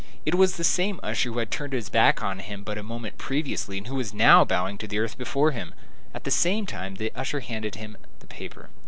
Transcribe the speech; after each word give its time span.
It 0.25 0.33
was 0.33 0.57
the 0.57 0.63
same 0.63 0.99
usher 1.03 1.29
who 1.31 1.37
had 1.37 1.51
turned 1.51 1.73
his 1.73 1.87
back 1.89 2.17
upon 2.21 2.39
him 2.39 2.63
but 2.63 2.79
a 2.79 2.81
moment 2.81 3.19
previously, 3.19 3.77
and 3.77 3.85
who 3.85 3.93
was 3.93 4.15
now 4.15 4.43
bowing 4.43 4.79
to 4.79 4.87
the 4.87 4.97
earth 4.97 5.15
before 5.15 5.51
him. 5.51 5.75
At 6.11 6.23
the 6.23 6.31
same 6.31 6.65
time, 6.65 6.95
the 6.95 7.11
usher 7.15 7.41
handed 7.41 7.75
him 7.75 7.97
the 8.19 8.25
paper. 8.25 8.71